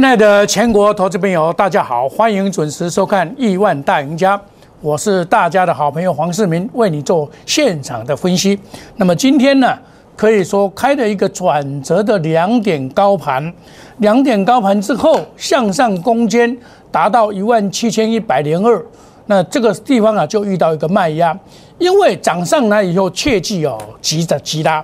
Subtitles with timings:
[0.00, 4.34] 亲爱的全国投资朋友，大家好，欢迎准时收看《亿万大赢家》，
[4.80, 8.58] 我是大家的好朋友黄世明，为你做现场的分析。
[8.96, 9.78] 那么今天呢，
[10.16, 13.52] 可以说开了一个转折的两点高盘，
[13.98, 16.56] 两点高盘之后向上攻坚，
[16.90, 18.82] 达到一万七千一百零二。
[19.26, 21.38] 那这个地方啊，就遇到一个卖压，
[21.76, 24.82] 因为涨上来以后，切记哦，急着急拉。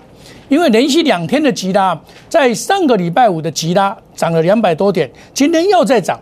[0.48, 6.20] 因为连续两天的急拉，在上个礼拜五的急拉涨了两百多点，今天又在涨，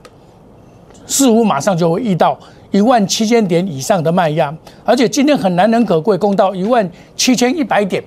[1.06, 2.38] 似乎马上就会遇到
[2.70, 8.02] 一万七千点以上的卖压，而且今天很难能可贵，攻到一万七千一百点，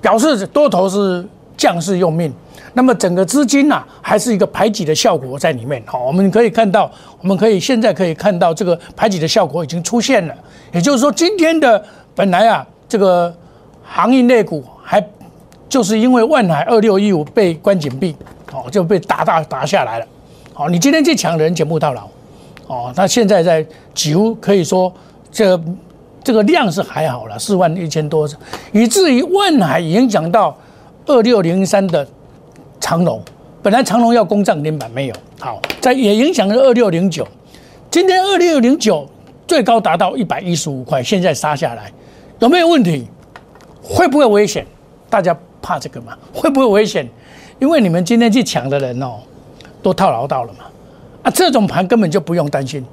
[0.00, 1.22] 表示多头是
[1.56, 2.32] 将士用命。
[2.72, 5.82] 那么整个资金呐，还是一个排挤的效果在里面。
[5.84, 10.34] 好，我们可以看到，我们可以现在可以看到这个排挤的效果已经出现了。
[10.72, 13.34] 也就是说，今天的本来啊，这个
[13.82, 15.06] 行业类股还。
[15.68, 18.16] 就是因为万海二六一五被关紧闭，
[18.52, 20.06] 哦，就被打打打下来了，
[20.54, 22.08] 哦，你今天去抢人全部到牢，
[22.66, 24.90] 哦，那现在在几乎可以说，
[25.30, 25.60] 这
[26.24, 28.26] 这个量是还好了，四万一千多，
[28.72, 30.56] 以至于万海影响到
[31.04, 32.06] 二六零三的
[32.80, 33.22] 长龙，
[33.62, 37.28] 本来长龙要攻涨停板没有，好，在也影响了二六零九，
[37.90, 39.06] 今天二六零九
[39.46, 41.92] 最高达到一百一十五块，现在杀下来，
[42.38, 43.06] 有没有问题？
[43.82, 44.66] 会不会危险？
[45.10, 45.36] 大家。
[45.60, 46.16] 怕这个吗？
[46.32, 47.08] 会不会危险？
[47.58, 49.16] 因为你们今天去抢的人哦，
[49.82, 50.60] 都套牢到了嘛。
[51.24, 52.84] 啊，这种盘根本就不用担心。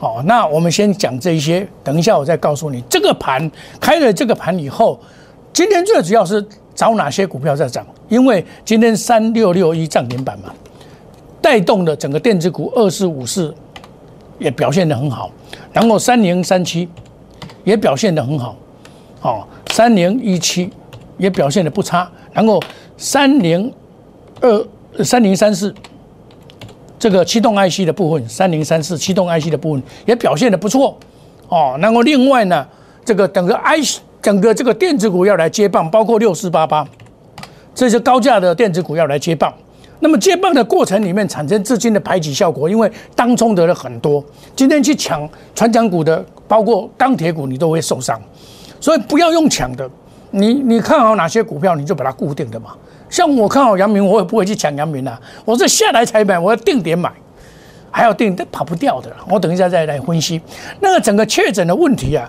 [0.00, 5.00] 哦，那我们先讲这一些，等一下我再告诉你，这个盘开了这个盘以后，
[5.54, 6.44] 今天最主要是
[6.74, 7.86] 找哪些股票在涨？
[8.10, 10.52] 因为今天三六六一涨停板嘛，
[11.40, 13.54] 带动的整个电子股二四五四
[14.38, 15.30] 也表现的很好，
[15.72, 16.86] 然后三零三七
[17.64, 18.54] 也表现的很好，
[19.22, 20.70] 哦，三零一七。
[21.18, 22.62] 也表现的不差，然后
[22.96, 23.72] 三零
[24.40, 24.66] 二
[25.04, 25.74] 三零三四
[26.98, 30.98] 这个驱动 IC 的部分，三零三四驱动 IC 的部分也表现的不错
[31.48, 31.76] 哦。
[31.80, 32.66] 然后另外呢，
[33.04, 36.86] 这个整个 IC 整个这个电子股要来接棒，包括六四八八
[37.74, 39.52] 这些高价的电子股要来接棒。
[40.00, 44.22] 那么接棒的过程里面产生资金的排挤效果，因为当冲的人很多，
[44.54, 48.20] 今天去抢船长股的，包括钢铁股，你都会受伤，
[48.78, 49.88] 所以不要用抢的。
[50.30, 52.70] 你你看好哪些股票，你就把它固定的嘛。
[53.08, 57.12] 像我看好阳明，我也不会去抢阳明啊，我是下来才买，我要定点买，
[57.90, 59.10] 还要定，跑不掉的。
[59.30, 60.40] 我等一下再来分析。
[60.80, 62.28] 那个整个确诊的问题啊，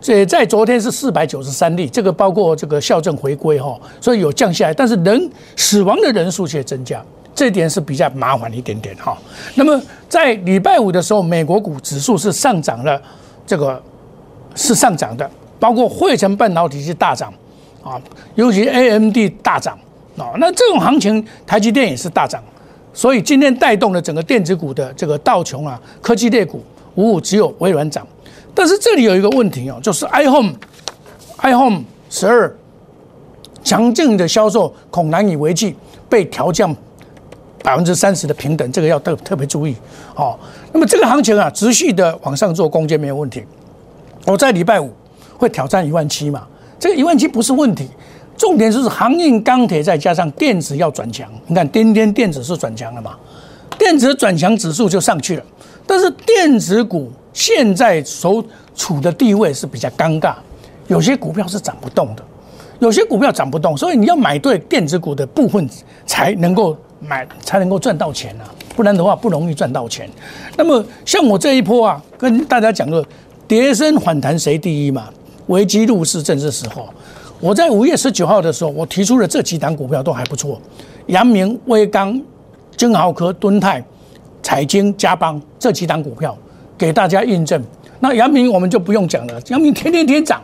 [0.00, 7.02] 这在昨天是四百九十三例，这个包括这个校正回归哈，所以有降下来，但是人死亡的人数却增加，
[7.34, 9.16] 这点是比较麻烦一点点哈。
[9.54, 13.00] 那么在礼拜五的时候，美国股指数是上涨了，
[13.46, 13.82] 这个
[14.54, 17.32] 是上涨的，包括汇成半导体是大涨。
[17.80, 17.98] 啊，
[18.34, 19.78] 尤其 A M D 大涨
[20.18, 22.42] 啊，那这种行情，台积电也是大涨，
[22.92, 26.62] 所以今天带动了整个电子股的这个道琼啊，科技类股
[26.96, 28.06] 五五只有微软涨，
[28.52, 30.52] 但是这里有一个问题哦，就是 iPhone
[31.38, 32.52] iPhone 十二
[33.62, 35.74] 强劲的销售恐难以为继，
[36.10, 36.74] 被调降
[37.62, 39.74] 百分之三十的平等，这个要特特别注意
[40.16, 40.36] 哦。
[40.72, 43.44] 那么这个行情啊，持续的往上做攻坚没有问题，
[44.26, 44.92] 我在礼拜五
[45.38, 46.46] 会挑战一万七嘛。
[46.78, 47.88] 这个一万七不是问题，
[48.36, 51.26] 重点就是航运、钢铁再加上电子要转强。
[51.46, 53.16] 你看，今天电子是转强了嘛？
[53.78, 55.42] 电子转强指数就上去了。
[55.86, 58.44] 但是电子股现在所
[58.74, 60.34] 处的地位是比较尴尬，
[60.88, 62.22] 有些股票是涨不动的，
[62.78, 65.68] 有些股票涨不动，所以你要买对电子股的部分
[66.04, 68.44] 才能够买，才能够赚到钱啊，
[68.76, 70.08] 不然的话不容易赚到钱。
[70.56, 73.04] 那么像我这一波啊，跟大家讲个，
[73.46, 75.08] 跌升反弹谁第一嘛？
[75.48, 76.88] 危机入市正是时候。
[77.40, 80.60] 我在五月十九号的时候，我提出了这几档股票都还不错，
[81.06, 82.20] 阳明、威刚、
[82.76, 83.84] 金豪科、敦泰、
[84.42, 86.36] 彩晶、嘉邦这几档股票
[86.76, 87.62] 给大家印证。
[88.00, 90.40] 那阳明我们就不用讲了，阳明天天天涨。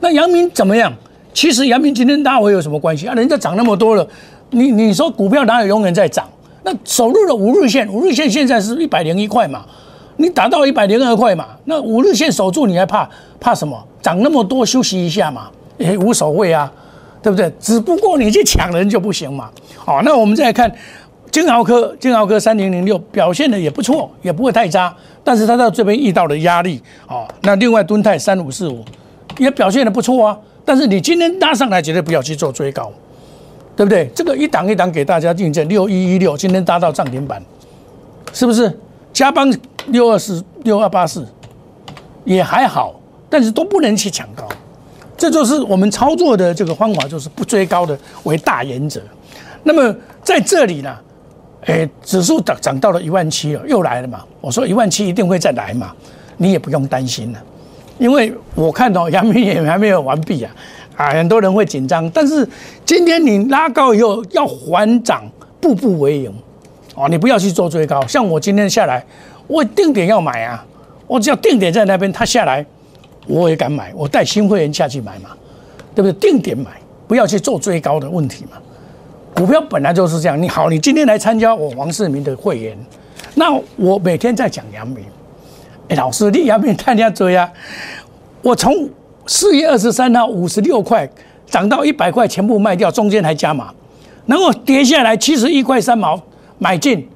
[0.00, 0.92] 那阳明怎么样？
[1.32, 3.14] 其实阳明今天大回有什么关系啊？
[3.14, 4.06] 人家涨那么多了，
[4.50, 6.28] 你你说股票哪有永远在涨？
[6.64, 9.64] 那守住了五日线，五日线现在是一百零一块嘛。
[10.16, 11.48] 你达到一百零二块嘛？
[11.64, 13.08] 那五日线守住，你还怕
[13.40, 13.82] 怕什么？
[14.00, 15.48] 涨那么多，休息一下嘛，
[15.78, 16.70] 也无所谓啊，
[17.22, 17.50] 对不对？
[17.58, 19.50] 只不过你去抢人就不行嘛。
[19.76, 20.70] 好，那我们再来看
[21.30, 24.94] 金豪科，金豪科三零零六表现的也不错，也不会太差，
[25.24, 26.82] 但是它到这边遇到了压力。
[27.08, 28.84] 哦，那另外敦泰三五四五
[29.38, 32.92] 也表现的不错啊，但是你今天拉上来，绝对不要去做追高，
[33.74, 34.10] 对不对？
[34.14, 37.42] 这个一档一档给大家印证，六一一六今天搭到涨停板，
[38.32, 38.78] 是不是？
[39.12, 39.50] 加班
[39.86, 41.26] 六二四六二八四
[42.24, 42.94] 也还好，
[43.28, 44.48] 但是都不能去抢高，
[45.16, 49.00] 这就是我们操作的这个方法，就是不追高的为大原则。
[49.62, 50.96] 那么在这里呢，
[51.66, 54.22] 哎，指数涨涨到了一万七了，又来了嘛。
[54.40, 55.92] 我说一万七一定会再来嘛，
[56.36, 57.38] 你也不用担心了，
[57.98, 60.52] 因为我看到阳明也还没有完毕啊，
[60.96, 62.08] 啊，很多人会紧张。
[62.10, 62.48] 但是
[62.84, 65.24] 今天你拉高以后要还涨，
[65.60, 66.34] 步步为营，
[66.94, 68.06] 哦，你不要去做追高。
[68.06, 69.04] 像我今天下来，
[69.46, 70.64] 我定点要买啊，
[71.06, 72.64] 我只要定点在那边，它下来
[73.26, 75.30] 我也敢买，我带新会员下去买嘛，
[75.94, 76.12] 对不对？
[76.30, 76.70] 定点买，
[77.06, 78.58] 不要去做追高的问题嘛。
[79.34, 82.76] 股票本来就是这样，你好，你今天来参加我王世明的会员，
[83.34, 85.04] 那我每天在讲阳明。
[85.88, 87.50] 哎，老师，你阳明看人家追啊？
[88.42, 88.88] 我从
[89.26, 91.08] 四月二十三号五十六块
[91.46, 93.72] 涨到一百块，全部卖掉，中间还加码，
[94.26, 96.20] 然后跌下来七十一块三毛
[96.62, 97.06] 买进。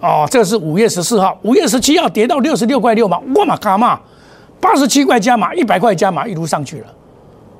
[0.00, 4.00] 哦，这个是五月十四号，五月十七号跌到六十六块六毛，我嘛加码，
[4.60, 6.86] 八十七块加码，一百块加码，一路上去了。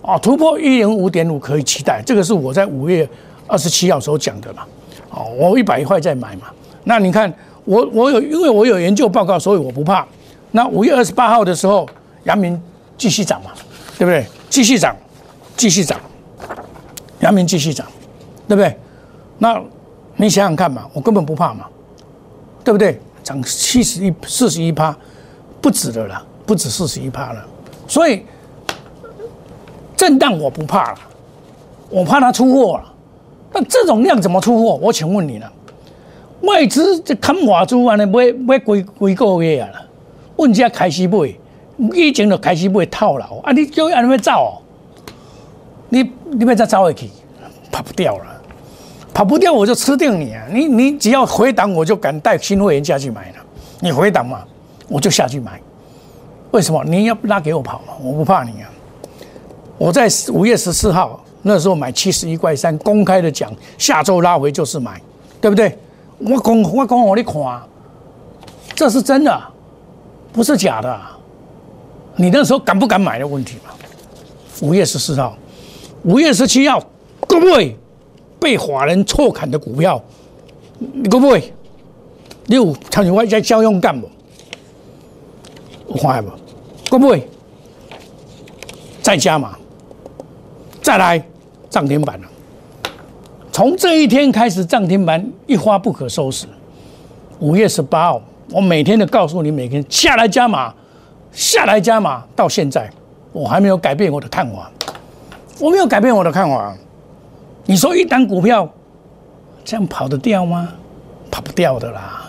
[0.03, 3.09] 哦，突破一零五点五可以期待，这个是我在五月。
[3.53, 4.62] 二十七号时候讲的嘛，
[5.11, 6.43] 哦，我一百块再买嘛。
[6.85, 7.32] 那你看，
[7.65, 10.06] 我我有，因为我有研究报告，所以我不怕。
[10.53, 11.85] 那五月二十八号的时候，
[12.23, 12.56] 阳明
[12.97, 13.50] 继续涨嘛，
[13.99, 14.25] 对不对？
[14.49, 14.94] 继续涨，
[15.56, 15.99] 继续涨，
[17.19, 17.85] 阳明继续涨，
[18.47, 18.73] 对不对？
[19.38, 19.61] 那
[20.20, 21.64] 你想想看嘛，我根本不怕嘛，
[22.62, 23.00] 对不对？
[23.22, 24.94] 涨七十一、四十一趴，
[25.62, 27.43] 不止的了，不止四十一趴了。
[27.88, 28.25] 所以
[29.96, 30.99] 震荡我不怕了，
[31.88, 32.93] 我怕它出货了。
[33.52, 34.76] 那这种量怎么出货？
[34.76, 35.46] 我请问你呢，
[36.43, 39.87] 外资这看华珠安尼买买几几个月啊了？
[40.37, 41.34] 问价开始买，
[41.94, 43.52] 以前就开始买套牢啊！
[43.52, 44.62] 你叫安尼要走，
[45.88, 47.08] 你你要再走回去，
[47.70, 48.39] 跑不掉了，
[49.12, 50.44] 跑不掉我就吃定你啊！
[50.50, 53.36] 你你只要回档，我就敢带新会员下去买了。
[53.80, 54.44] 你回档嘛，
[54.88, 55.60] 我就下去买。
[56.52, 56.82] 为什么？
[56.84, 57.94] 你要拉给我跑嘛？
[58.02, 58.70] 我不怕你啊！
[59.78, 61.22] 我在五月十四号。
[61.42, 65.00] 那时候买七十一块三，公开的讲，下周拉回就是买，
[65.40, 65.74] 对不对？
[66.18, 67.34] 我讲我讲我你看，
[68.74, 69.40] 这是真的，
[70.34, 71.00] 不是假的。
[72.16, 73.72] 你那时候敢不敢买的问题嘛？
[74.60, 75.34] 五月十四号，
[76.02, 76.78] 五月十七号，
[77.26, 77.74] 各位
[78.40, 80.02] 被法人错砍的股票，
[81.10, 81.52] 各位，
[82.46, 84.08] 你有参与外在交用干不？
[85.88, 86.31] 有看不？
[86.98, 87.28] 各位，
[89.02, 89.56] 再加码，
[90.82, 91.22] 再来。
[91.70, 92.26] 涨停板了，
[93.52, 96.44] 从这一天开始，涨停板一发不可收拾。
[97.38, 100.75] 五月十八号，我每天都告诉你，每天下来加码，
[101.31, 102.90] 下来加码，到现在
[103.32, 104.69] 我还没有改变我的看法，
[105.60, 106.76] 我没有改变我的看法。
[107.70, 108.69] 你说一单股票
[109.64, 110.70] 这样跑得掉吗？
[111.31, 112.28] 跑不掉的啦。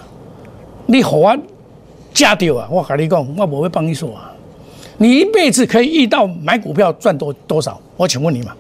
[0.86, 1.36] 你好啊，
[2.14, 2.68] 加掉啊！
[2.70, 4.32] 我跟你讲，我不会帮你说啊。
[4.98, 7.82] 你一辈子可以遇到买股票赚多多少？
[7.98, 8.56] 我请问你嘛。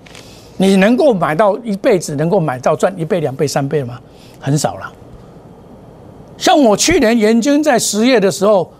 [0.57, 4.01] 你能够买到一辈子能够买到赚一倍、两倍、三倍吗？
[4.39, 4.91] 很少了。
[6.35, 8.73] 像我去年研究在十月的时候，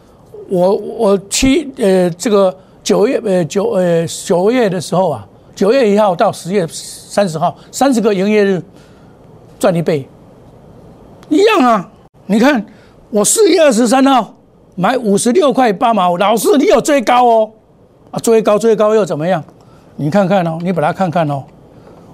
[0.49, 8.61] 我我七呃这个九月呃九呃九月的时候啊，九月一号到十月三十号三十个营业日
[9.59, 10.07] 赚一倍，
[11.29, 11.91] 一样啊。
[12.25, 12.65] 你看
[13.09, 14.33] 我四月二十三号
[14.75, 17.51] 买五十六块八毛，老师你有追高哦
[18.11, 19.43] 啊，追高追高又怎么样？
[19.97, 21.43] 你看看哦，你把它看看哦。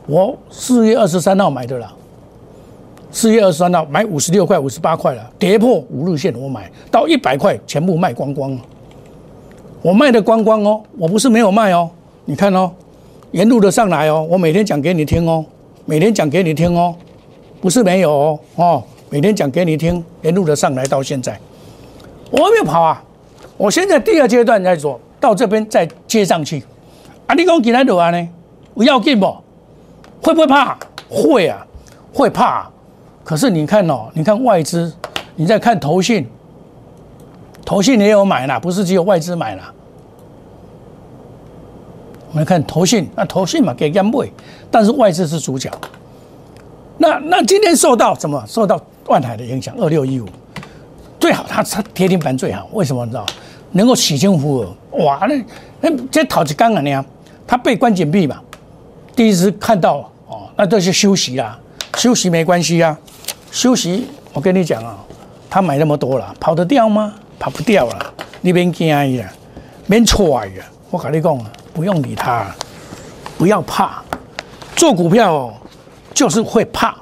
[0.08, 1.94] 我四月二十三号买的啦，
[3.12, 8.62] 四月二十三号买五十六块、五十八块了，跌破五日线我买到一百块，全部卖光光了。
[9.82, 11.90] 我卖的光光哦，我不是没有卖哦，
[12.26, 12.72] 你看哦，
[13.32, 15.44] 沿路的上来哦，我每天讲给你听哦，
[15.86, 16.96] 每天讲给你听哦，
[17.60, 21.38] 不是没有哦，哦，每天讲给你听，沿路的上来到现在，
[22.32, 23.04] 我没有跑啊，
[23.58, 26.64] 我现在第二阶段在做到这边再接上去，
[27.26, 28.30] 啊，你讲进来多啊呢？
[28.74, 29.26] 不要紧不？
[30.22, 30.78] 会不会怕？
[31.10, 31.66] 会啊，
[32.14, 32.70] 会怕。
[33.24, 34.94] 可是你看哦，你看外资，
[35.36, 36.26] 你在看投信，
[37.66, 39.74] 投信也有买啦，不是只有外资买啦。
[42.38, 44.30] 我们看投信，那投信嘛给人买，
[44.70, 45.72] 但是外资是主角。
[47.00, 48.40] 那那今天受到什么？
[48.48, 50.28] 受到万海的影响，二六一五，
[51.20, 52.70] 最好它它跌停板最好。
[52.74, 53.26] 为什么你知道？
[53.72, 54.72] 能够洗清浮额。
[55.04, 55.44] 哇，那
[55.82, 56.82] 那这讨几刚啊？
[56.82, 57.04] 你啊，
[57.48, 58.40] 它被关紧闭嘛。
[59.16, 61.58] 第一次看到哦，那都是休息啦，
[61.98, 62.96] 休息没关系啊，
[63.50, 64.96] 休息我跟你讲啊，
[65.50, 67.16] 他买那么多了，跑得掉吗？
[67.40, 69.28] 跑不掉了，你别惊呀，
[69.88, 70.52] 别错呀，
[70.92, 72.48] 我跟你讲啊，不用理他，
[73.38, 74.02] 不要怕，
[74.76, 75.54] 做股票，
[76.12, 76.96] 就是会怕，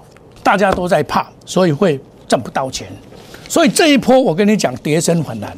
[0.43, 2.85] 大家都在怕，所以会挣不到钱，
[3.47, 5.57] 所以这一波我跟你讲，跌升反弹，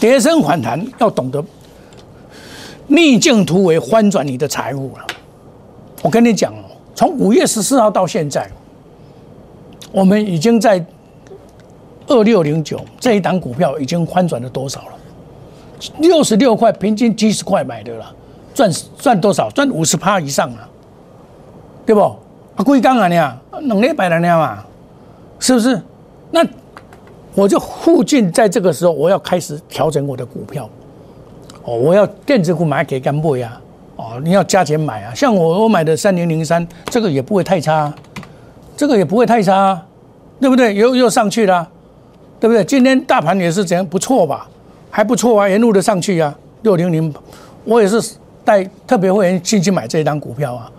[0.00, 1.44] 跌升反弹要懂得
[2.86, 5.06] 逆境突围，翻转你的财务了。
[6.00, 8.50] 我跟你讲哦，从五月十四号到现在，
[9.92, 10.82] 我们已经在
[12.06, 14.92] 二六零九这一档股票已经翻转了多少了？
[15.98, 18.14] 六十六块，平均七十块买的了，
[18.54, 19.50] 赚赚多少？
[19.50, 20.68] 赚五十趴以上啊，
[21.86, 22.00] 对不？
[22.00, 22.16] 啊，
[22.64, 24.64] 贵刚啊你啊，两礼拜了你嘛，
[25.38, 25.80] 是不是？
[26.30, 26.46] 那
[27.34, 30.68] 我就附近在这个时候，我要开始调整我的股票。
[31.64, 33.58] 哦，我要电子股买给干部呀！
[33.96, 35.14] 哦，你要加钱买啊！
[35.14, 37.92] 像我我买的三零零三，这个也不会太差，
[38.76, 39.80] 这个也不会太差，
[40.40, 40.74] 对不对？
[40.74, 41.68] 又又上去了，
[42.40, 42.64] 对不对？
[42.64, 43.86] 今天大盘也是怎样？
[43.86, 44.48] 不错吧？
[44.90, 47.14] 还不错啊，沿路的上去啊，六零零，
[47.64, 48.02] 我也是
[48.44, 50.70] 带特别会员进去买这一张股票啊。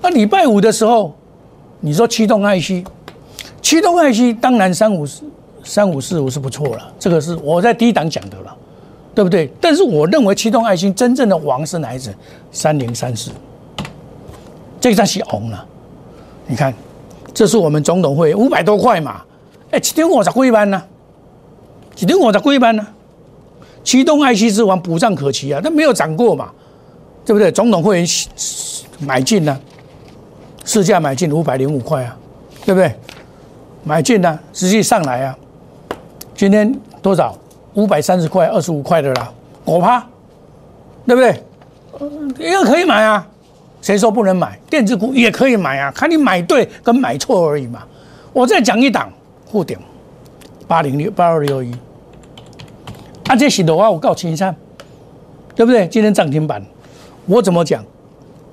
[0.00, 1.14] 那礼拜五的时候，
[1.80, 2.86] 你说驱动 IC，
[3.62, 5.22] 驱动 IC 当然三五四
[5.64, 8.54] 三五四五是不错了，这个是我在低档讲的了。
[9.14, 9.50] 对不对？
[9.60, 12.14] 但是我认为启动爱心真正的王是哪一只？
[12.52, 13.32] 三零三四，
[14.80, 15.66] 这张是红了。
[16.46, 16.72] 你看，
[17.34, 19.22] 这是我们总统会五百多块嘛？
[19.72, 20.80] 哎，启动五十几万呢？
[21.96, 22.86] 启动五十几万呢？
[23.82, 26.52] 启动爱心之王补涨可期啊，它没有涨过嘛？
[27.28, 27.52] 对不对？
[27.52, 28.08] 总统会员
[29.00, 29.60] 买进呢，
[30.64, 32.16] 市价买进五百零五块啊，
[32.64, 32.90] 对不对？
[33.84, 35.36] 买进呢，实际上来啊，
[36.34, 37.36] 今天多少？
[37.74, 39.30] 五百三十块、二十五块的啦，
[39.66, 40.00] 我怕，
[41.06, 42.48] 对不对？
[42.48, 43.28] 一个可以买啊，
[43.82, 44.58] 谁说不能买？
[44.70, 47.82] 电子股也可以买啊，看你买对跟买错而已嘛。
[48.32, 49.12] 我再讲一档，
[49.44, 49.76] 护顶
[50.66, 51.70] 八零六八二六一，
[53.26, 54.56] 啊，这是的话我告青山，
[55.54, 55.86] 对不对？
[55.88, 56.64] 今天涨停板，
[57.28, 57.84] 我怎么讲？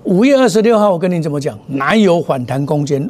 [0.04, 1.58] 五月二十六号我跟你怎么讲？
[1.68, 3.10] 哪有反弹空间？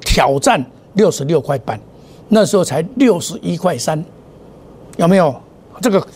[0.00, 1.80] 挑战六十六块半，
[2.28, 4.02] 那时候才六十一块三，
[4.98, 5.34] 有没有？
[5.80, 6.06] 这个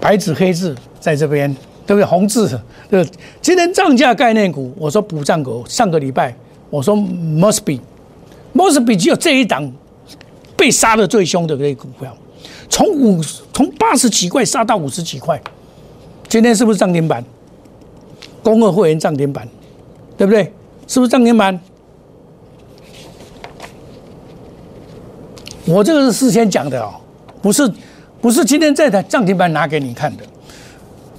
[0.00, 1.52] 白纸黑字在这边，
[1.84, 2.04] 对不对？
[2.04, 3.04] 红字，对。
[3.42, 5.64] 今天涨价概念股，我说补涨股。
[5.68, 6.34] 上个礼拜
[6.70, 9.70] 我说 must be，must be 只有这一档
[10.56, 12.16] 被杀的最凶的这股票，
[12.68, 13.20] 从五
[13.52, 15.40] 从八十几块杀到五十几块，
[16.28, 17.24] 今天是不是涨停板？
[18.42, 19.48] 公二会员涨停板，
[20.16, 20.52] 对不对？
[20.86, 21.58] 是不是涨停板？
[25.66, 26.94] 我这个是事先讲的哦，
[27.42, 27.70] 不是。
[28.20, 30.24] 不是今天这台涨停板拿给你看的，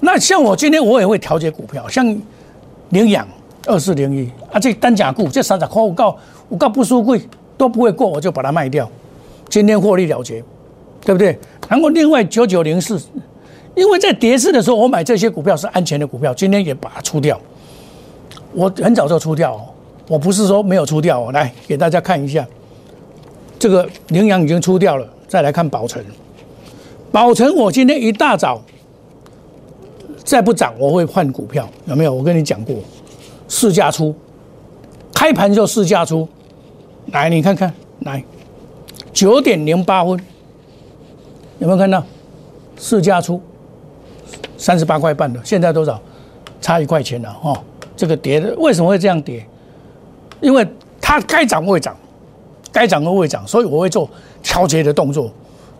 [0.01, 2.05] 那像我今天我也会调节股票，像
[2.89, 3.25] 领养
[3.65, 6.17] 二四零一啊，这单甲股这三十块我告
[6.49, 7.21] 我告不输贵
[7.57, 8.91] 都不会过，我就把它卖掉，
[9.47, 10.43] 今天获利了结，
[11.05, 11.39] 对不对？
[11.69, 13.01] 然后另外九九零四，
[13.79, 17.39] 因为在跌市的时候我买这些股票是安全的股票，今天也把它出掉，
[18.51, 19.61] 我很早就出掉，哦，
[20.09, 22.45] 我不是说没有出掉，哦，来给大家看一下，
[23.57, 26.03] 这个羚羊已经出掉了，再来看宝成。
[27.09, 28.61] 宝成，我今天一大早
[30.25, 32.13] 再不涨，我会换股票，有没有？
[32.13, 32.75] 我跟你讲过，
[33.47, 34.13] 市价出，
[35.13, 36.27] 开盘就市价出，
[37.13, 38.21] 来你看看，来
[39.13, 40.19] 九点零八分，
[41.59, 42.03] 有没有看到？
[42.77, 43.41] 市价出
[44.59, 45.99] 三十八块半的，现在多少？
[46.61, 47.57] 差一块钱了哦。
[47.95, 49.43] 这个跌的为什么会这样跌？
[50.39, 50.67] 因为
[51.01, 51.97] 它该涨会涨，
[52.71, 54.07] 该涨都会涨，所以我会做
[54.43, 55.31] 调节的动作，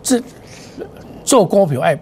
[0.02, 0.20] 这。
[1.22, 2.00] 做股票，哎，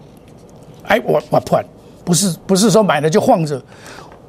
[0.85, 1.61] 哎，我我破，
[2.03, 3.61] 不是不是说买了就放着。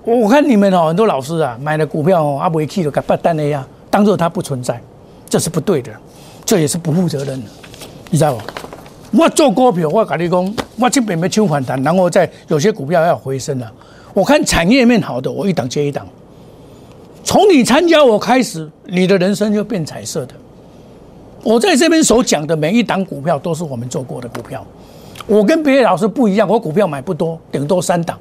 [0.03, 4.81] 我我看你们哦，很多老师啊，买了股票哦，阿不去了，给不单的呀，当做它不存在，
[5.29, 5.91] 这是不对的，
[6.43, 7.47] 这也是不负责任的，
[8.09, 8.41] 你知道不？
[9.11, 13.71] 我做股票，我跟你讲，我这边没抢反弹，然后在有些股票要回升了。
[14.13, 16.07] 我看产业面好的，我一档接一档。
[17.23, 20.33] 从你参加我开始，你的人生就变彩色的。
[21.43, 24.65] 我在这边所讲的每一档股票，都是我们做过的股票。
[25.27, 28.17] 我跟别的老师不一样，我股票买不多，顶多三档。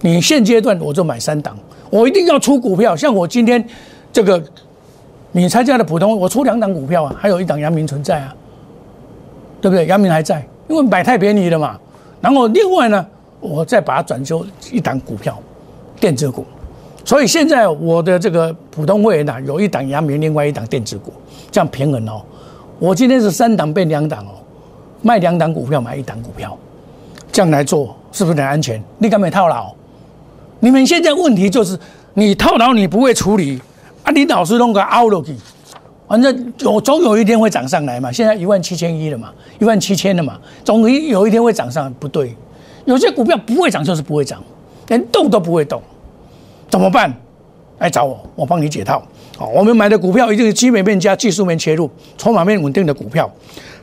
[0.00, 1.56] 你现阶段我就买三档，
[1.90, 2.94] 我一定要出股票。
[2.96, 3.64] 像我今天
[4.12, 4.42] 这个，
[5.32, 8.34] 你参加的普通，我出两档股票啊，还有一档阳明存在啊，
[9.64, 9.86] 对不对？
[9.86, 11.80] 阳明还在，因为买太便宜了嘛。
[12.20, 13.06] 然后另外呢，
[13.40, 15.38] 我再把它转修一档股票，
[15.98, 16.44] 电子股。
[17.02, 21.14] 所以现在我的这个普通会员呢，有一档阳明，另外一档电子股，
[21.50, 22.20] 这样平衡哦。
[22.78, 24.32] 我今天是三档变两档哦。
[25.00, 26.54] 卖两档股票，买一档股票，
[27.32, 28.82] 这样来做是不是很安全？
[28.98, 29.72] 你敢没套牢？
[30.60, 31.78] 你们现在问题就是，
[32.12, 33.58] 你套牢你不会处理
[34.02, 34.12] 啊！
[34.12, 35.34] 你老是弄个凹落去，
[36.06, 38.12] 反正有总有一天会涨上来嘛。
[38.12, 41.92] 现在一万七千一了嘛，一万七千了嘛，总有有一天会涨上。
[41.94, 42.34] 不对，
[42.84, 44.42] 有些股票不会涨就是不会涨，
[44.88, 45.82] 连动都不会动，
[46.70, 47.12] 怎么办？
[47.78, 49.02] 来找我，我帮你解套。
[49.36, 53.28] 好，我们买的股票一定是基本面加技术面切入，筹码面稳定的股票。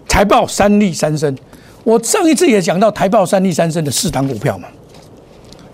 [0.07, 1.35] 台报三利三升，
[1.83, 4.67] 我上一次也讲到台报三利三升的四档股票嘛，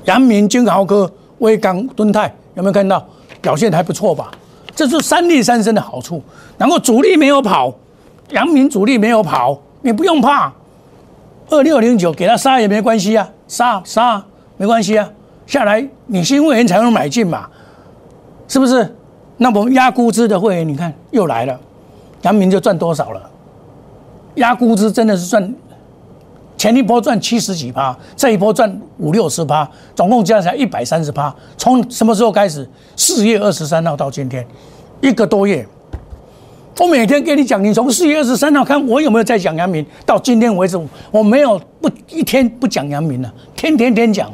[0.06, 3.08] 阳明、金豪科、威刚、敦泰，有没有看到
[3.42, 4.32] 表现还不错吧？
[4.78, 6.22] 这是三利三升的好处。
[6.56, 7.74] 然后主力没有跑，
[8.30, 10.54] 阳明主力没有跑，你不用怕，
[11.50, 14.24] 二六零九给他杀也没关系啊，杀杀
[14.56, 15.10] 没关系啊，
[15.48, 17.50] 下来你新会员才能买进嘛，
[18.48, 18.96] 是不是？
[19.38, 21.60] 那么压估值的会员，你看又来了，
[22.22, 23.30] 阳明就赚多少了？
[24.36, 25.56] 压估值真的是赚，
[26.58, 31.34] 前一波赚七十几趴，这一波赚五六十趴，总共加起来一百三十趴。
[31.56, 32.68] 从什么时候开始？
[32.96, 34.46] 四月二十三号到今天，
[35.02, 35.66] 一个多月。
[36.80, 40.80] 我每天跟你讲，你从四月二十三号看我有没有在讲阳明，到今天为止，
[41.12, 44.32] 我没有不一天不讲阳明了，天天天讲。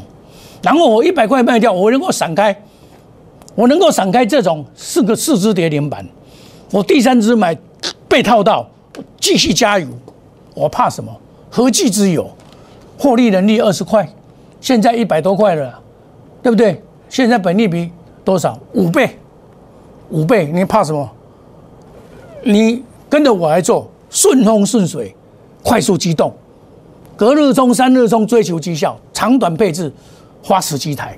[0.62, 2.58] 然后我一百块卖掉，我能够闪开，
[3.54, 6.06] 我能够闪开这种四个四只跌停板，
[6.72, 7.58] 我第三只买
[8.08, 8.70] 被套到，
[9.20, 9.88] 继续加油，
[10.54, 11.14] 我怕什么？
[11.56, 12.28] 何计之有？
[12.98, 14.10] 获利能力二十块，
[14.60, 15.80] 现在一百多块了，
[16.42, 16.82] 对不对？
[17.10, 17.92] 现在本利比
[18.26, 18.58] 多少？
[18.74, 19.20] 五倍，
[20.10, 21.08] 五倍，你怕什么？
[22.42, 25.16] 你跟着我来做，顺风顺水，
[25.62, 26.34] 快速机动，
[27.16, 29.94] 隔日冲、三日冲，追求绩效，长短配置，
[30.44, 31.16] 花十几台。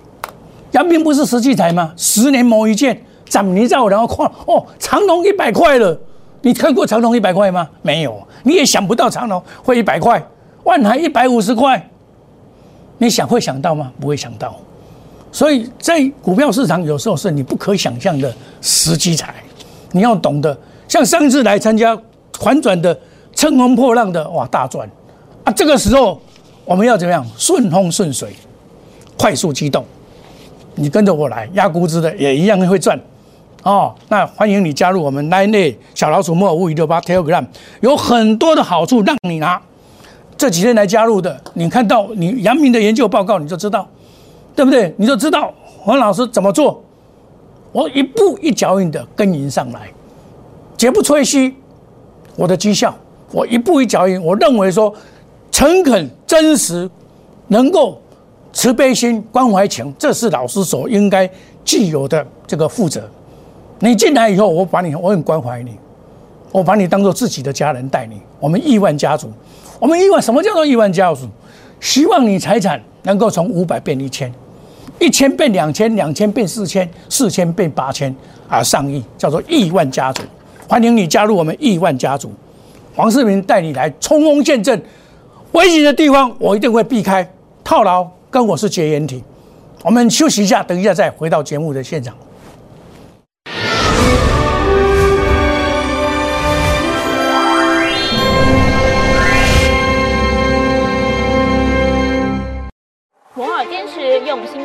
[0.71, 1.93] 杨明不是十几台吗？
[1.95, 5.97] 十年磨一剑，涨你在我然后看哦，长隆一百块了。
[6.45, 7.67] 你看过长隆一百块吗？
[7.81, 10.23] 没有，你也想不到长隆会一百块，
[10.63, 11.89] 万海一百五十块，
[12.99, 13.91] 你想会想到吗？
[13.99, 14.55] 不会想到。
[15.31, 19.33] 所以在股票市场，有时候是你不可想象的时机财，
[19.91, 20.55] 你要懂得。
[20.87, 21.99] 像上次来参加
[22.33, 22.95] 反转的
[23.33, 24.87] 乘风破浪的哇大赚
[25.45, 25.51] 啊！
[25.51, 26.21] 这个时候
[26.63, 27.25] 我们要怎么样？
[27.39, 28.35] 顺风顺水，
[29.17, 29.83] 快速机动。
[30.75, 32.99] 你跟着我来压估值的也一样会赚
[33.65, 33.93] 哦。
[34.10, 37.45] 那欢迎你加入我们 Line 小老鼠莫五五六八 Telegram，
[37.81, 39.62] 有很多的好处让你拿。
[40.38, 43.87] 这几天来加入的，你看到你杨明的研究报告你就知道，
[44.53, 44.94] 对不对？
[44.98, 46.83] 你就知道黄老师怎么做，
[47.72, 49.89] 我一步一脚印的跟您上来。
[50.77, 51.55] 绝不吹嘘
[52.35, 52.94] 我的绩效，
[53.31, 54.22] 我一步一脚印。
[54.22, 54.94] 我认为说，
[55.50, 56.89] 诚恳、真实，
[57.48, 57.98] 能够
[58.51, 61.29] 慈悲心、关怀情，这是老师所应该
[61.63, 63.09] 具有的这个负责。
[63.79, 65.77] 你进来以后，我把你，我很关怀你，
[66.51, 68.22] 我把你当做自己的家人待你。
[68.40, 69.31] 我们亿万家族，
[69.79, 71.27] 我们亿万什么叫做亿万家族？
[71.81, 74.33] 希望你财产能够从五百变一千，
[75.00, 78.16] 一千变两千，两千变四千，四千变八千，
[78.48, 80.24] 啊，上亿，叫做亿万家族。
[80.68, 82.31] 欢迎你加入我们亿万家族，
[82.96, 84.81] 黄世明带你来冲锋陷阵，
[85.51, 87.29] 危险的地方我一定会避开，
[87.64, 89.22] 套牢跟我是绝缘体。
[89.83, 92.16] 我们休息一下，等一下再回到节目的现场。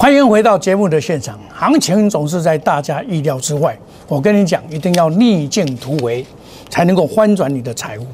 [0.00, 1.38] 欢迎回到节目的现场。
[1.52, 3.78] 行情总是在大家意料之外。
[4.08, 6.24] 我跟你讲，一定要逆境突围，
[6.70, 8.06] 才能够翻转你的财务。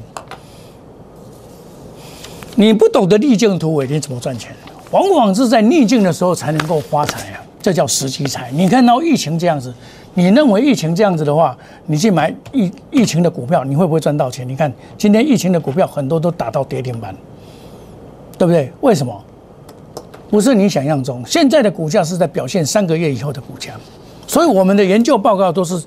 [2.55, 4.51] 你不懂得逆境突围，你怎么赚钱？
[4.91, 7.41] 往往是在逆境的时候才能够发财啊！
[7.61, 8.51] 这叫时机财。
[8.51, 9.73] 你看到疫情这样子，
[10.13, 14.45] 你认为疫情这样子的话，你去买疫疫情的股票，你会不会赚到钱？
[14.45, 17.15] 你看今天疫情的股票很多都打到跌停板，
[18.37, 18.69] 对不对？
[18.81, 19.23] 为什么？
[20.29, 23.73] 不是你想象中，现在的股价是在表现三个月以后的股价，
[24.27, 25.81] 所以我们的研究报告都是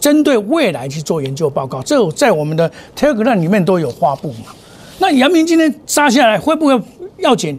[0.00, 4.46] 针对未来去做研究报告，这在我们的 Telegram 里面都有发布嘛。
[4.98, 6.80] 那阳明今天杀下来会不会
[7.18, 7.58] 要紧？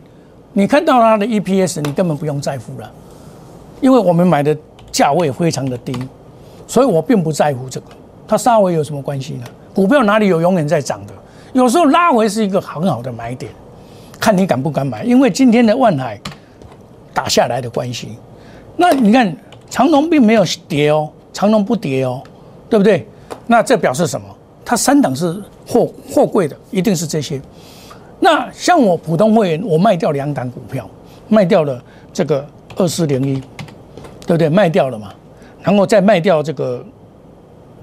[0.54, 2.92] 你看到它的 EPS，你根本不用在乎了，
[3.82, 4.58] 因为我们买的
[4.92, 5.94] 价位非常的低，
[6.66, 7.88] 所以我并不在乎这个。
[8.28, 9.46] 它杀回有什么关系呢？
[9.74, 11.14] 股票哪里有永远在涨的？
[11.54, 13.52] 有时候拉回是一个很好的买点。
[14.20, 16.20] 看你敢不敢买，因为今天的万海
[17.14, 18.18] 打下来的关系，
[18.76, 19.36] 那你看
[19.70, 22.22] 长隆并没有跌哦，长隆不跌哦，
[22.70, 23.08] 对不对？
[23.48, 24.28] 那这表示什么？
[24.64, 27.40] 它三档是货货柜的，一定是这些。
[28.20, 30.90] 那像我普通会员，我卖掉两档股票，
[31.28, 32.44] 卖掉了这个
[32.76, 33.40] 二四零一，
[34.26, 34.50] 对不对？
[34.50, 35.14] 卖掉了嘛，
[35.62, 36.84] 然后再卖掉这个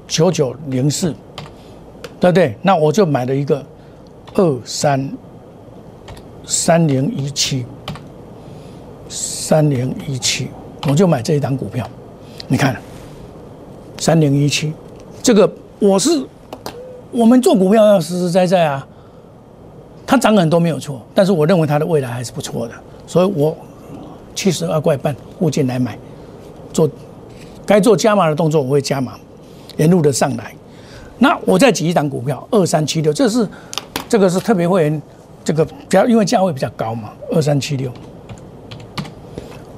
[0.09, 1.14] 九九零四，
[2.18, 2.57] 对不对？
[2.62, 3.64] 那我就买了一个
[4.35, 5.09] 二三
[6.53, 7.65] 三零一七，
[9.09, 10.49] 三零一七，
[10.87, 11.88] 我就买这一档股票。
[12.47, 12.77] 你看，
[13.97, 14.71] 三零一七，
[15.23, 16.11] 这个我是
[17.11, 18.87] 我们做股票要实实在在啊。
[20.07, 22.75] 它涨很多没有错，但是我认为它的未来还是不错的，
[23.07, 23.57] 所以我
[24.35, 25.99] 七十二块半附近来买，
[26.71, 26.87] 做
[27.65, 29.15] 该做加码的动作我会加码，
[29.79, 30.55] 沿路的上来。
[31.19, 33.49] 那我再举一档股票二三七六，这是
[34.07, 35.03] 这个是特别会员，
[35.45, 37.93] 这个比较因为价位比较高嘛，二三七六，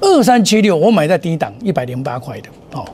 [0.00, 2.85] 二三七六我买在低档一百零八块的哦。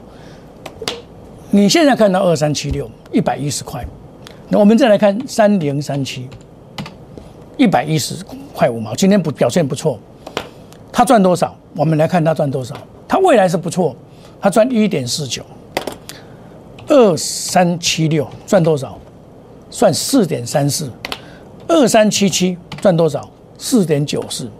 [1.51, 3.85] 你现在看到二三七六一百一十块，
[4.49, 6.29] 那我们再来看三零三七。
[7.57, 8.15] 一百一十
[8.55, 9.99] 块五毛，今天不表现不错，
[10.91, 11.55] 他赚多少？
[11.77, 12.75] 我们来看他赚多少。
[13.07, 13.95] 他未来是不错，
[14.41, 15.43] 他赚一点四九，
[16.87, 18.99] 二三七六赚多少？
[19.69, 20.91] 算四点三四，
[21.71, 23.31] 二三七七赚多少？
[23.57, 24.51] 四点九四，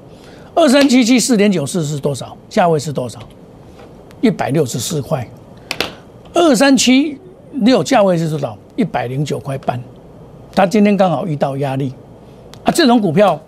[0.55, 2.37] 二三七七四点九四是多少？
[2.49, 3.19] 价位是多少？
[4.21, 5.29] 一百六十四块，
[6.33, 7.19] 二三七
[7.53, 8.57] 六价位是多少？
[8.77, 9.83] 一百零九块半，
[10.55, 11.93] 他今天刚好遇到压力。
[12.63, 13.41] 啊，这种股票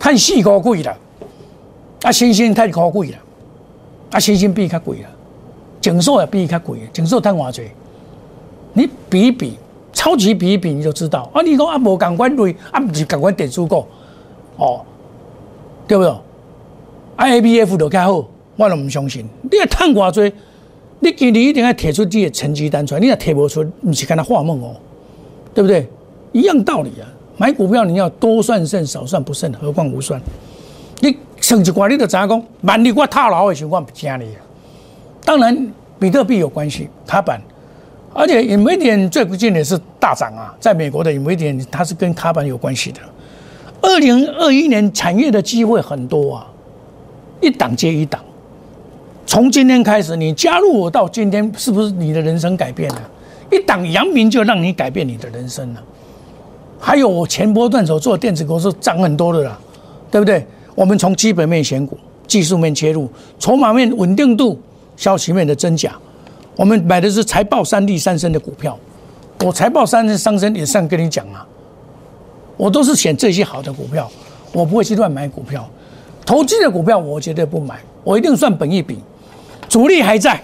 [0.00, 0.96] 太细高贵了，
[2.02, 3.18] 啊，星星太高贵了，
[4.12, 5.08] 啊，星星比较贵了，
[5.82, 7.68] 景寿也比较贵，景寿太偌济，
[8.72, 9.58] 你比一比，
[9.92, 11.30] 超级比一比，你就知道。
[11.32, 13.86] 啊，你讲啊，无港关瑞，啊，不是港关点数股，
[14.56, 14.80] 哦，
[15.86, 16.12] 对不对
[17.16, 19.28] ？I A B F 都较好，我都唔相信。
[19.42, 20.34] 你要赚偌济，
[21.00, 24.74] 你今年一定要提出这个成绩单出来，你若提不出，唔是跟他画梦哦，
[25.54, 25.88] 对不对？
[26.32, 27.06] 一样道理啊。
[27.36, 30.20] 买股票你要多算胜少算不胜，何况无算。
[31.00, 34.28] 你成一寡你就知影讲，万一我套牢的情况不惊你。
[35.24, 37.40] 当然，比特币有关系，卡板，
[38.14, 40.54] 而且隐微点最不近也是大涨啊。
[40.60, 43.00] 在美国的隐微点，它是跟卡板有关系的。
[43.80, 46.46] 二零二一年产业的机会很多啊，
[47.40, 48.20] 一档接一档。
[49.26, 53.02] 从今天开始，你加入我到今天，是不是你的人生改变了？
[53.50, 55.82] 一档阳明就让你改变你的人生了。
[56.78, 59.58] 还有我前波段手做电子公司涨很多的啦，
[60.10, 60.44] 对不对？
[60.74, 64.60] 我们从基本面选股、技术面切入、筹码面稳定度、
[64.96, 65.92] 消息面的真假，
[66.56, 68.78] 我们买的是财报三利三升的股票。
[69.40, 71.46] 我财报三利三升也上跟你讲啊，
[72.56, 74.10] 我都是选这些好的股票，
[74.52, 75.68] 我不会去乱买股票。
[76.24, 78.98] 投机的股票我绝对不买，我一定算本一笔，
[79.68, 80.40] 主力还在，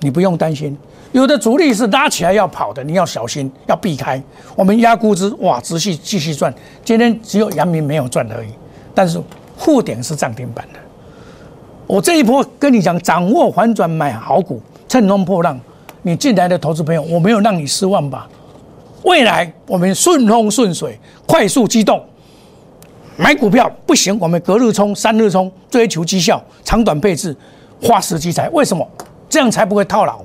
[0.00, 0.76] 你不用担心。
[1.12, 4.22] 有的主力是拉起来要跑的，你要小心，要避开。
[4.54, 6.52] 我们压估值，哇，持续继续赚。
[6.84, 8.48] 今天只有阳明没有赚而已，
[8.94, 9.18] 但是
[9.56, 10.78] 沪点是涨停板的。
[11.86, 15.58] 我这一波跟你讲，掌握反转买好股，乘风破浪。
[16.02, 18.28] 你进来的投资朋友，我没有让你失望吧？
[19.02, 22.02] 未来我们顺风顺水，快速机动。
[23.16, 27.34] 买股票不行，我们隔日冲、三日冲，追求绩效，长短配置，
[27.82, 28.48] 花时积财。
[28.50, 28.86] 为什么？
[29.28, 30.20] 这样才不会套牢。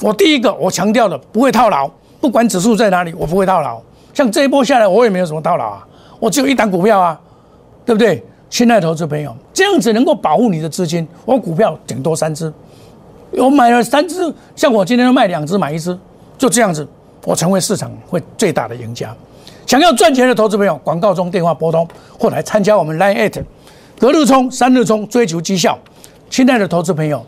[0.00, 1.88] 我第一个，我强调的不会套牢，
[2.20, 3.80] 不管指数在哪里，我不会套牢。
[4.14, 5.86] 像这一波下来，我也没有什么套牢啊，
[6.18, 7.20] 我只有一档股票啊，
[7.84, 8.24] 对不对？
[8.50, 11.06] 亲爱的投资朋友，这样子能够保护你的资金。
[11.26, 12.50] 我股票顶多三只，
[13.32, 15.96] 我买了三只，像我今天卖两只，买一只，
[16.36, 16.86] 就这样子，
[17.24, 19.14] 我成为市场会最大的赢家。
[19.66, 21.86] 想要赚钱的投资朋友，广告中电话拨通，
[22.18, 23.44] 或来参加我们 Line at，
[23.98, 25.78] 隔日冲，三日冲，追求绩效。
[26.30, 27.24] 亲爱的投资朋友。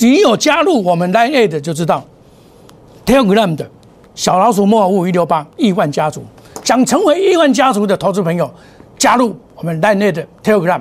[0.00, 2.02] 你有加入我们 Line at 就知道
[3.04, 3.64] ，Telegram 的
[4.16, 6.24] 小老鼠莫尔五一六八亿万家族，
[6.64, 8.52] 想成为亿万家族的投资朋友，
[8.98, 10.80] 加入我们 Line A 的 Telegram，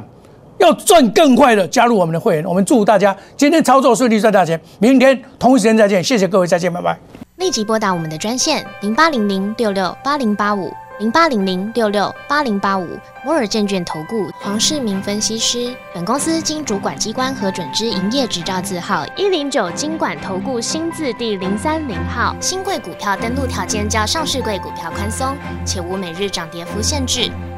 [0.65, 2.45] 要赚更快的加入我们的会员。
[2.45, 6.97] 我们祝大家今天操作顺利赚大钱，明天同一时间再见，谢谢各位，再见，拜拜。
[7.38, 10.71] 立即拨打我们的专线零八零零六六八零八五。
[10.99, 12.88] 零八零零六六八零八五
[13.25, 22.34] 摩尔证券投顾黄世明分析师，本公司经主管机关核准之营业执照字号一零九金管投顾新字第零三零号。
[22.39, 27.30] 新贵股票登录条件较上市贵股票宽松，且无每日涨跌幅限制。